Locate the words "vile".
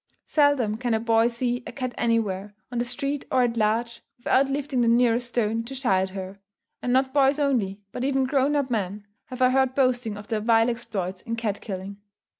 10.41-10.71